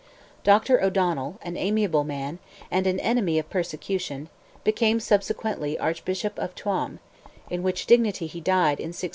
[0.43, 0.81] Dr.
[0.83, 2.39] O'Donnell, an amiable man,
[2.71, 4.29] and an enemy of persecution,
[4.63, 6.97] became subsequently Archbishop of Tuam,
[7.51, 9.09] in which dignity he died, in 1628.